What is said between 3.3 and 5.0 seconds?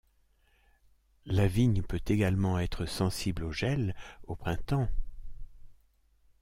au gel au printemps.